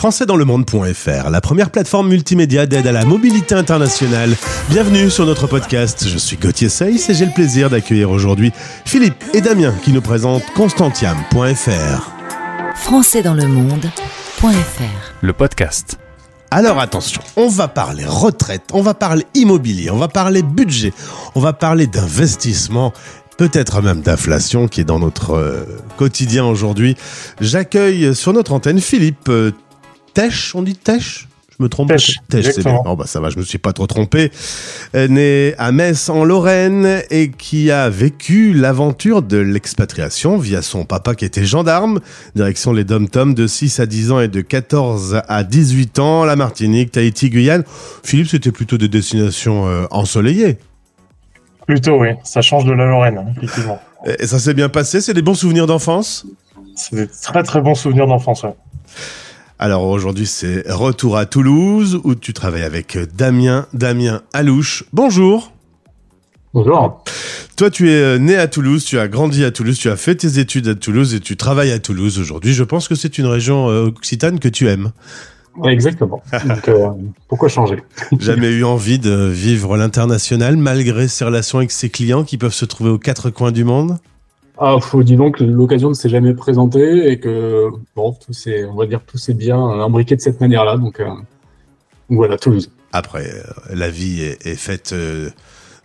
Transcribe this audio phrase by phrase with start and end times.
[0.00, 4.34] françaisdanslemonde.fr, la première plateforme multimédia d'aide à la mobilité internationale.
[4.70, 6.08] Bienvenue sur notre podcast.
[6.08, 8.50] Je suis Gauthier Seyss et j'ai le plaisir d'accueillir aujourd'hui
[8.86, 12.10] Philippe et Damien qui nous présentent constantiam.fr.
[12.76, 15.98] françaisdanslemonde.fr Le podcast.
[16.50, 20.94] Alors attention, on va parler retraite, on va parler immobilier, on va parler budget,
[21.34, 22.94] on va parler d'investissement
[23.36, 25.66] peut-être même d'inflation qui est dans notre euh,
[25.98, 26.96] quotidien aujourd'hui.
[27.42, 29.28] J'accueille sur notre antenne Philippe
[30.14, 31.26] Tesch, on dit Tesch
[31.60, 32.80] je me trompe Tesch, c'est bien.
[32.86, 34.30] Oh bah ça va, je me suis pas trop trompé.
[34.94, 40.86] Euh, Né à Metz en Lorraine et qui a vécu l'aventure de l'expatriation via son
[40.86, 42.00] papa qui était gendarme,
[42.34, 46.34] direction les dom-toms de 6 à 10 ans et de 14 à 18 ans, la
[46.34, 47.64] Martinique, Tahiti, Guyane.
[48.02, 50.56] Philippe, c'était plutôt des destinations euh, ensoleillées.
[51.66, 52.08] Plutôt, oui.
[52.24, 53.78] Ça change de la Lorraine, hein, effectivement.
[54.18, 56.24] Et ça s'est bien passé, c'est des bons souvenirs d'enfance?
[56.74, 58.44] C'est des très très bons souvenirs d'enfance.
[58.44, 58.54] ouais.
[59.62, 64.84] Alors aujourd'hui c'est retour à Toulouse où tu travailles avec Damien, Damien Alouche.
[64.94, 65.52] Bonjour
[66.54, 67.04] Bonjour.
[67.58, 70.14] Toi tu es euh, né à Toulouse, tu as grandi à Toulouse, tu as fait
[70.14, 72.54] tes études à Toulouse et tu travailles à Toulouse aujourd'hui.
[72.54, 74.92] Je pense que c'est une région euh, occitane que tu aimes.
[75.64, 76.22] Exactement.
[76.46, 76.88] Donc, euh,
[77.28, 77.82] pourquoi changer?
[78.18, 82.64] Jamais eu envie de vivre l'international malgré ses relations avec ses clients qui peuvent se
[82.64, 83.98] trouver aux quatre coins du monde?
[84.62, 88.74] Ah, faut dis donc, l'occasion ne s'est jamais présentée et que bon, tout s'est, on
[88.74, 90.76] va dire, tout s'est bien imbriqué de cette manière-là.
[90.76, 91.08] Donc, euh,
[92.10, 92.70] voilà, Toulouse.
[92.92, 93.42] Après, euh,
[93.74, 95.30] la vie est, faite euh,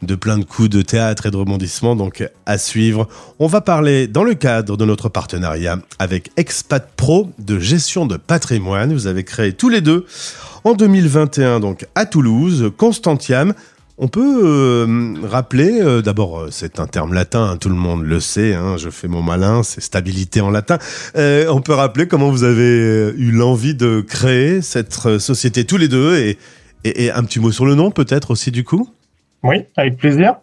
[0.02, 3.08] de plein de coups de théâtre et de rebondissements, donc à suivre.
[3.40, 8.18] On va parler dans le cadre de notre partenariat avec Expat Pro de gestion de
[8.18, 8.92] patrimoine.
[8.92, 10.06] Vous avez créé tous les deux
[10.66, 13.54] en 2021, donc à Toulouse, Constantiam.
[13.98, 18.04] On peut euh, rappeler, euh, d'abord, euh, c'est un terme latin, hein, tout le monde
[18.04, 20.80] le sait, hein, je fais mon malin, c'est stabilité en latin.
[21.16, 25.64] Euh, on peut rappeler comment vous avez euh, eu l'envie de créer cette euh, société
[25.64, 26.38] tous les deux et,
[26.84, 28.90] et, et un petit mot sur le nom peut-être aussi du coup?
[29.44, 30.36] Oui, avec plaisir.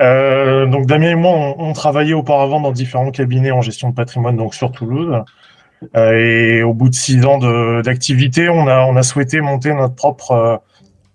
[0.00, 4.36] Donc Damien et moi, on, on travaillait auparavant dans différents cabinets en gestion de patrimoine,
[4.36, 5.12] donc sur Toulouse.
[5.96, 7.38] Et au bout de six ans
[7.82, 10.60] d'activité, on a, on a souhaité monter notre propre,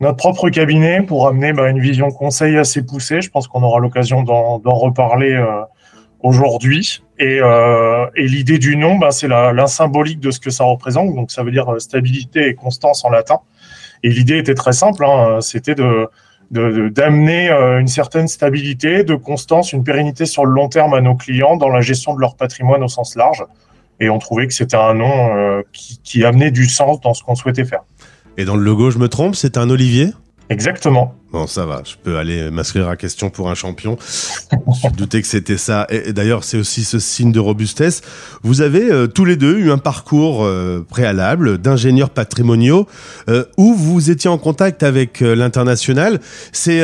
[0.04, 3.22] notre propre cabinet pour amener bah, une vision conseil assez poussée.
[3.22, 5.62] Je pense qu'on aura l'occasion d'en reparler euh,
[6.20, 7.02] aujourd'hui.
[7.20, 11.16] Et, euh, et l'idée du nom, bah, c'est la, symbolique de ce que ça représente.
[11.16, 13.40] Donc ça veut dire euh, stabilité et constance en latin.
[14.04, 15.76] Et l'idée était très simple, hein, c'était
[16.52, 21.56] d'amener une certaine stabilité, de constance, une pérennité sur le long terme à nos clients
[21.56, 23.46] dans la gestion de leur patrimoine au sens large.
[24.02, 27.36] Et on trouvait que c'était un nom qui, qui amenait du sens dans ce qu'on
[27.36, 27.84] souhaitait faire.
[28.38, 30.10] Et dans le logo, je me trompe, c'est un olivier?
[30.50, 31.16] Exactement.
[31.32, 33.98] Bon, ça va, je peux aller m'inscrire à question pour un champion.
[34.52, 35.88] Je me douté que c'était ça.
[35.90, 38.02] Et, d'ailleurs, c'est aussi ce signe de robustesse.
[38.44, 42.88] Vous avez euh, tous les deux eu un parcours euh, préalable d'ingénieurs patrimoniaux
[43.30, 46.20] euh, où vous étiez en contact avec l'international.
[46.52, 46.82] C'est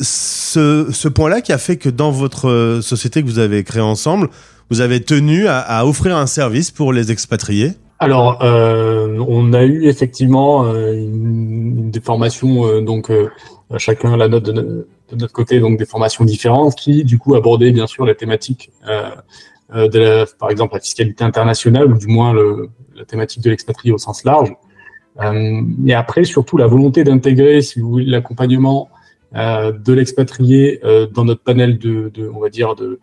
[0.00, 4.28] ce, ce point-là qui a fait que dans votre société que vous avez créée ensemble,
[4.70, 7.72] vous avez tenu à, à offrir un service pour les expatriés?
[8.02, 13.28] Alors, euh, on a eu effectivement euh, des formations, euh, donc euh,
[13.78, 17.36] chacun la note de, no- de notre côté, donc des formations différentes qui, du coup,
[17.36, 18.72] abordaient bien sûr la thématique
[19.72, 22.34] de la, par exemple, la fiscalité internationale ou du moins
[22.96, 24.52] la thématique de l'expatrié au sens large.
[25.86, 28.88] Et après, surtout, la volonté d'intégrer, si vous voulez, l'accompagnement
[29.34, 33.00] de l'expatrié euh, dans notre panel de, on va dire, de,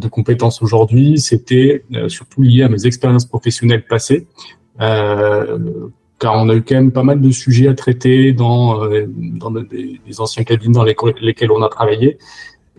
[0.00, 4.26] de compétences aujourd'hui, c'était euh, surtout lié à mes expériences professionnelles passées,
[4.80, 5.58] euh,
[6.18, 9.50] car on a eu quand même pas mal de sujets à traiter dans, euh, dans
[9.50, 12.18] des, anciens cabinets dans lesquels, on a travaillé,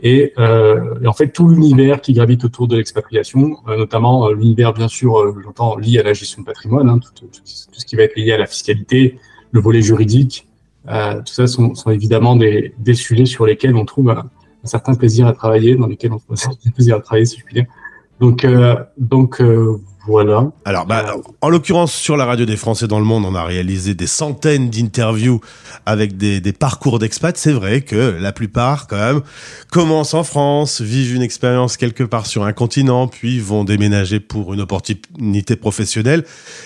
[0.02, 4.74] et, euh, en fait tout l'univers qui gravite autour de l'expatriation, euh, notamment euh, l'univers
[4.74, 7.96] bien sûr, euh, j'entends lié à la gestion de patrimoine, hein, tout, tout- ce qui
[7.96, 9.20] va être lié à la fiscalité,
[9.52, 10.53] le volet juridique, euh,
[10.86, 14.30] tout ça sont, sont évidemment des, des sujets sur lesquels on trouve un,
[14.64, 17.40] un certain plaisir à travailler, dans lesquels on trouve un certain plaisir à travailler, si
[17.40, 17.66] je puis dire.
[18.20, 20.52] Donc, euh, donc euh, voilà.
[20.66, 23.94] Alors, bah, en l'occurrence, sur la radio des Français dans le monde, on a réalisé
[23.94, 25.40] des centaines d'interviews
[25.86, 27.38] avec des, parcours d'expats.
[27.38, 29.22] C'est vrai que la plupart, quand même,
[29.72, 34.54] commencent en France, vivent une expérience quelque part sur un continent, puis vont déménager pour
[34.54, 36.26] une opportunité professionnelle.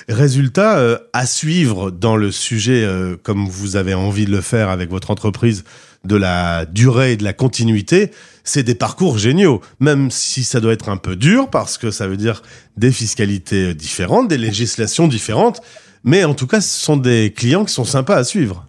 [0.10, 4.70] Résultat, euh, à suivre dans le sujet, euh, comme vous avez envie de le faire
[4.70, 5.64] avec votre entreprise,
[6.06, 8.12] de la durée et de la continuité,
[8.48, 12.08] c'est des parcours géniaux, même si ça doit être un peu dur parce que ça
[12.08, 12.42] veut dire
[12.78, 15.62] des fiscalités différentes, des législations différentes,
[16.04, 18.66] mais en tout cas, ce sont des clients qui sont sympas à suivre.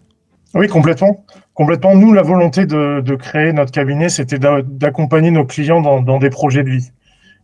[0.55, 1.25] Oui, complètement.
[1.55, 1.95] Complètement.
[1.95, 6.65] Nous, la volonté de, créer notre cabinet, c'était d'a- d'accompagner nos clients dans des projets
[6.65, 6.91] de vie.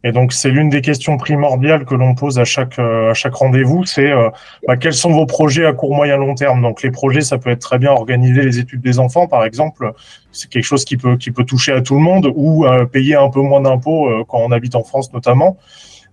[0.07, 3.35] Et donc, c'est l'une des questions primordiales que l'on pose à chaque, euh, à chaque
[3.35, 4.29] rendez-vous, c'est euh,
[4.69, 6.61] bah, quels sont vos projets à court, moyen, long terme?
[6.61, 9.93] Donc, les projets, ça peut être très bien organiser les études des enfants, par exemple.
[10.31, 13.15] C'est quelque chose qui peut, qui peut toucher à tout le monde ou euh, payer
[13.15, 15.57] un peu moins d'impôts quand on habite en France, notamment.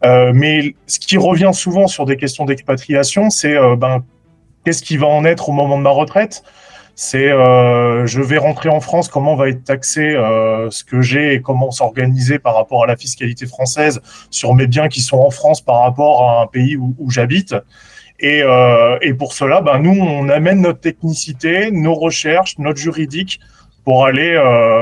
[0.04, 4.04] mais ce qui revient souvent sur des questions d'expatriation, c'est ben,
[4.64, 6.44] qu'est-ce qui va en être au moment de ma retraite?
[6.96, 11.34] C'est euh, je vais rentrer en France, comment va être taxé euh, ce que j'ai
[11.34, 15.32] et comment s'organiser par rapport à la fiscalité française sur mes biens qui sont en
[15.32, 17.56] France par rapport à un pays où, j'habite.
[18.20, 23.40] Et, euh, et, pour cela, ben, nous, on amène notre technicité, nos recherches, notre juridique
[23.84, 24.40] pour aller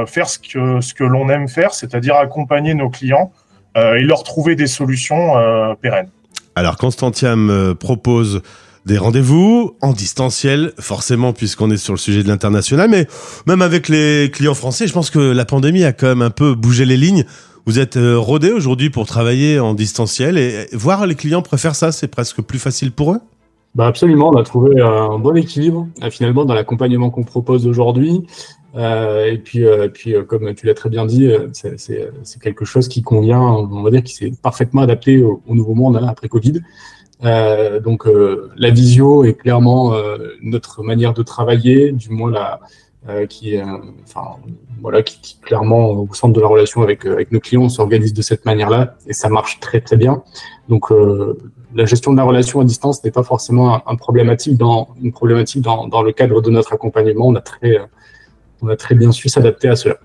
[0.08, 3.32] faire ce que, ce que l'on aime faire, c'est-à-dire accompagner nos clients
[3.78, 5.36] et leur trouver des solutions
[5.82, 6.10] pérennes.
[6.58, 8.42] Alors, Constantiam propose
[8.86, 13.08] des rendez-vous en distanciel, forcément, puisqu'on est sur le sujet de l'international, mais
[13.48, 16.56] même avec les clients français, je pense que la pandémie a quand même un peu
[16.56, 17.26] bougé les lignes.
[17.66, 21.92] Vous êtes euh, rodé aujourd'hui pour travailler en distanciel et voir les clients préfèrent ça,
[21.92, 23.20] c'est presque plus facile pour eux?
[23.76, 28.26] Bah absolument, on a trouvé un bon équilibre euh, finalement dans l'accompagnement qu'on propose aujourd'hui.
[28.76, 33.02] Euh, et puis, euh, puis comme tu l'as très bien dit, c'est quelque chose qui
[33.02, 36.62] convient, on va dire, qui s'est parfaitement adapté au, au nouveau monde hein, après Covid.
[37.26, 42.60] Euh, donc euh, la visio est clairement euh, notre manière de travailler, du moins la,
[43.28, 43.64] qui est,
[44.04, 44.36] enfin
[44.82, 48.14] voilà, qui, qui, clairement au centre de la relation avec avec nos clients, on s'organise
[48.14, 50.22] de cette manière-là et ça marche très très bien.
[50.68, 50.92] Donc
[51.74, 55.12] la gestion de la relation à distance n'est pas forcément un, un, problématique dans une
[55.12, 57.28] problématique dans, dans le cadre de notre accompagnement.
[57.28, 57.80] On a très
[58.62, 59.98] on a très bien su s'adapter à cela.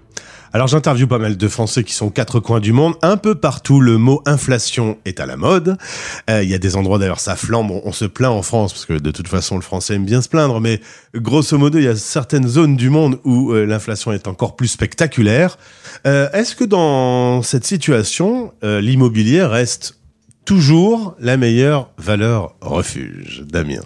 [0.55, 2.95] Alors j'interviewe pas mal de Français qui sont quatre coins du monde.
[3.03, 5.77] Un peu partout, le mot inflation est à la mode.
[6.31, 7.73] Euh, il y a des endroits d'ailleurs, ça flambe.
[7.73, 10.29] On, se plaint en France parce que de toute façon, le Français aime bien se
[10.29, 10.61] plaindre.
[10.61, 10.81] Mais
[11.17, 14.69] grosso modo, il y a certaines zones du monde où euh, l'inflation est encore plus
[14.69, 15.59] spectaculaire.
[16.07, 19.99] Euh, est-ce que dans cette situation, l'immobilier reste
[20.45, 23.83] toujours la meilleure valeur refuge, Damien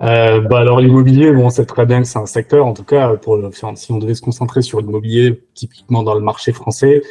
[0.00, 2.82] euh, bah alors l'immobilier, bon, on sait très bien que c'est un secteur, en tout
[2.84, 7.02] cas, pour le, si on devait se concentrer sur l'immobilier, typiquement dans le marché français,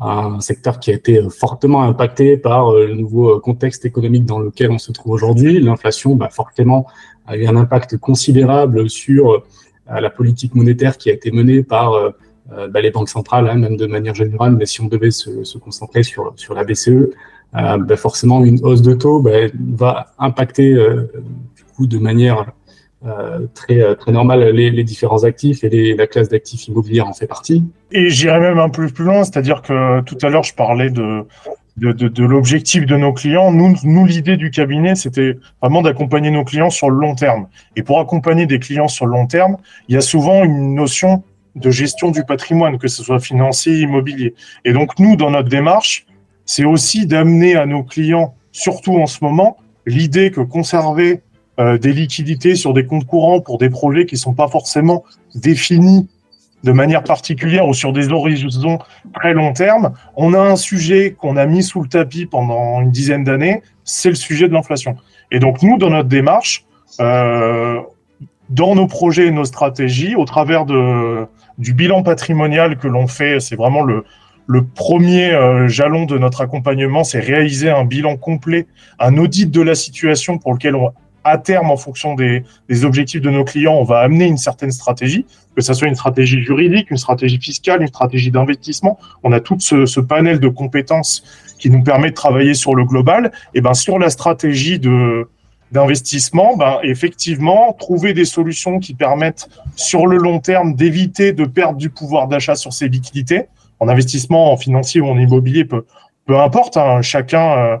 [0.00, 4.70] un secteur qui a été fortement impacté par euh, le nouveau contexte économique dans lequel
[4.70, 5.60] on se trouve aujourd'hui.
[5.60, 6.86] L'inflation, bah, forcément,
[7.26, 9.40] a eu un impact considérable sur euh,
[9.88, 12.10] la politique monétaire qui a été menée par euh,
[12.68, 14.56] bah, les banques centrales, hein, même de manière générale.
[14.56, 17.10] Mais si on devait se, se concentrer sur, sur la BCE,
[17.52, 19.30] bah, forcément, une hausse de taux bah,
[19.76, 20.74] va impacter
[21.86, 22.52] de manière
[23.04, 27.26] euh, très, euh, très normale les, différents actifs et la classe d'actifs immobiliers en fait
[27.26, 27.64] partie.
[27.90, 31.26] Et j'irais même un peu plus loin, c'est-à-dire que tout à l'heure je parlais de,
[31.76, 33.50] de, l'objectif de nos clients.
[33.50, 37.48] Nous l'idée du cabinet, c'était vraiment d'accompagner nos clients sur le long terme.
[37.74, 39.56] Et pour accompagner des clients sur le long terme,
[39.88, 41.24] il y a souvent une notion
[41.56, 44.34] de gestion du patrimoine, que ce soit financier, immobilier.
[44.64, 46.06] Et donc nous, dans notre démarche,
[46.44, 49.56] c'est aussi d'amener à nos clients, surtout en ce moment,
[49.86, 51.22] l'idée que conserver
[51.60, 55.04] euh, des liquidités sur des comptes courants pour des projets qui sont pas forcément
[55.34, 56.08] définis
[56.64, 58.78] de manière particulière ou sur des horizons
[59.14, 59.92] très long terme.
[60.16, 64.10] On a un sujet qu'on a mis sous le tapis pendant une dizaine d'années, c'est
[64.10, 64.96] le sujet de l'inflation.
[65.30, 66.64] Et donc nous, dans notre démarche,
[67.00, 67.80] euh,
[68.48, 73.56] dans nos projets et nos stratégies, au travers du bilan patrimonial que l'on fait, c'est
[73.56, 74.04] vraiment le,
[74.46, 78.66] le premier euh, jalon de notre accompagnement, c'est réaliser un bilan complet,
[78.98, 80.92] un audit de la situation pour lequel on,
[81.24, 82.44] à terme, en fonction des,
[82.84, 86.42] objectifs de nos clients, on va amener une certaine stratégie, que ce soit une stratégie
[86.42, 88.98] juridique, une stratégie fiscale, une stratégie d'investissement.
[89.22, 91.22] On a tout ce, panel de compétences
[91.58, 93.32] qui nous permet de travailler sur le global.
[93.54, 94.80] Et ben sur la stratégie
[95.70, 101.78] d'investissement, ben effectivement, trouver des solutions qui permettent sur le long terme d'éviter de perdre
[101.78, 103.46] du pouvoir d'achat sur ces liquidités.
[103.82, 105.84] En investissement, en financier ou en immobilier, peu,
[106.28, 107.76] importe, hein, chacun euh,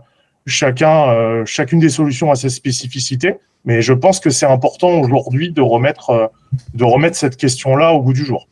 [0.46, 3.36] chacun, euh, chacune des solutions a ses spécificités.
[3.64, 6.26] Mais je pense que c'est important aujourd'hui de remettre, euh,
[6.74, 8.48] de remettre cette question-là au bout du jour.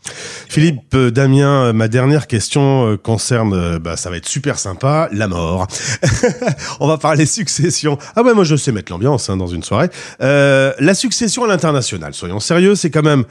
[0.48, 5.26] Philippe, euh, Damien, euh, ma dernière question concerne, bah, ça va être super sympa, la
[5.26, 5.66] mort.
[6.80, 7.98] On va parler succession.
[8.14, 9.88] Ah ouais, moi je sais mettre l'ambiance hein, dans une soirée.
[10.20, 13.24] La succession à l'international, soyons sérieux, c'est quand même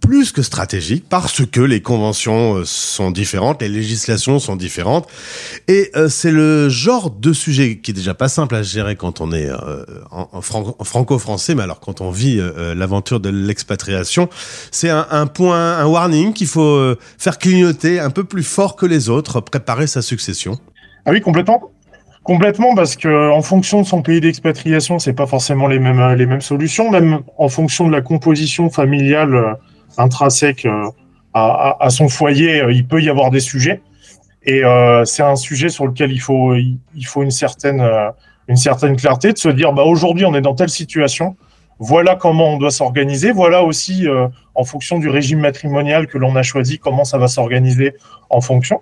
[0.00, 5.08] plus que stratégique parce que les conventions sont différentes, les législations sont différentes,
[5.68, 9.32] et c'est le genre de sujet qui est déjà pas simple à gérer quand on
[9.32, 9.50] est
[10.10, 14.28] en, en, en franco-français, mais alors quand on vit euh, euh, l'aventure de l'expatriation,
[14.70, 18.86] c'est un, point, un warning qu'il faut euh, faire clignoter un peu plus fort que
[18.86, 20.56] les autres, préparer sa succession.
[21.04, 21.72] Ah oui, complètement.
[22.22, 26.26] Complètement, parce que en fonction de son pays d'expatriation, c'est pas forcément les mêmes les
[26.26, 26.88] mêmes solutions.
[26.92, 29.56] Même en fonction de la composition familiale
[29.98, 30.66] intrinsèque
[31.34, 33.82] à, son foyer, il peut y avoir des sujets.
[34.46, 34.62] Et
[35.04, 37.82] c'est un sujet sur lequel il faut, il faut une certaine,
[38.48, 41.36] une certaine clarté de se dire, bah, aujourd'hui, on est dans telle situation.
[41.78, 43.32] Voilà comment on doit s'organiser.
[43.32, 47.28] Voilà aussi, euh, en fonction du régime matrimonial que l'on a choisi, comment ça va
[47.28, 47.94] s'organiser
[48.30, 48.80] en fonction.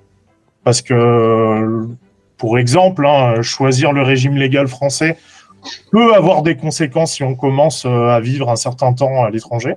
[0.64, 1.88] Parce que,
[2.36, 5.16] pour exemple, hein, choisir le régime légal français
[5.90, 9.74] peut avoir des conséquences si on commence à vivre un certain temps à l'étranger.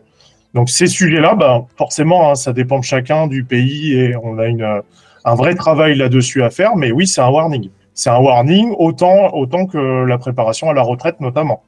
[0.55, 4.45] Donc ces sujets-là, bah, forcément, hein, ça dépend de chacun, du pays, et on a
[4.47, 4.81] une,
[5.25, 6.75] un vrai travail là-dessus à faire.
[6.75, 7.69] Mais oui, c'est un warning.
[7.95, 11.63] C'est un warning autant, autant que la préparation à la retraite, notamment,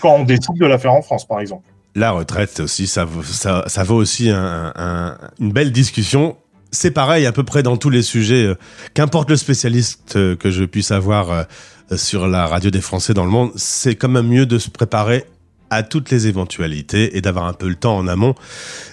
[0.00, 1.64] quand on décide de la faire en France, par exemple.
[1.94, 6.36] La retraite aussi, ça, ça, ça vaut aussi un, un, une belle discussion.
[6.70, 8.44] C'est pareil à peu près dans tous les sujets.
[8.44, 8.54] Euh,
[8.94, 11.44] qu'importe le spécialiste euh, que je puisse avoir euh,
[11.96, 15.24] sur la radio des Français dans le monde, c'est quand même mieux de se préparer
[15.72, 18.34] à toutes les éventualités et d'avoir un peu le temps en amont.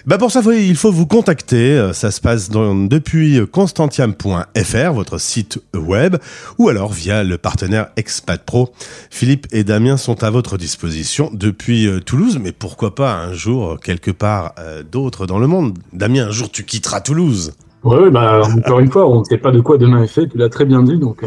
[0.06, 1.76] Bah pour ça, il faut vous contacter.
[1.76, 6.16] Euh, ça se passe dans, depuis constantiam.fr, votre site web,
[6.58, 8.72] ou alors via le partenaire Expat Pro.
[9.10, 13.78] Philippe et Damien sont à votre disposition depuis euh, Toulouse, mais pourquoi pas un jour
[13.78, 15.76] quelque part euh, d'autre dans le monde.
[15.92, 17.52] Damien, un jour tu quitteras Toulouse.
[17.84, 20.38] Oui, bah, encore une fois, on ne sait pas de quoi demain est fait, tu
[20.38, 21.24] l'as très bien dit, donc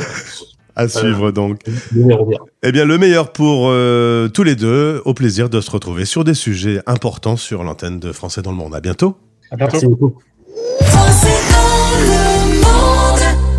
[0.75, 1.59] à suivre donc.
[2.63, 5.01] Eh bien, le meilleur pour euh, tous les deux.
[5.05, 8.57] Au plaisir de se retrouver sur des sujets importants sur l'antenne de Français dans le
[8.57, 8.75] monde.
[8.75, 9.17] À bientôt.
[9.51, 9.73] À bientôt.
[9.73, 10.13] Merci beaucoup.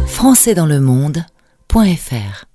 [0.07, 2.47] Français dans le monde.fr